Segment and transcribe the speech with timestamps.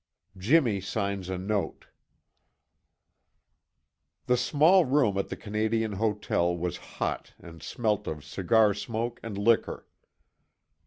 [0.35, 1.85] I JIMMY SIGNS A NOTE
[4.25, 9.37] The small room at the Canadian hotel was hot and smelt of cigar smoke and
[9.37, 9.85] liquor.